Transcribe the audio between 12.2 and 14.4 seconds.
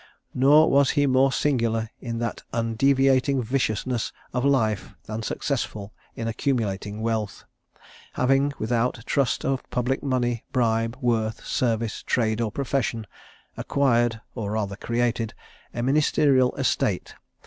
OR PROFESSION, ACQUIRED,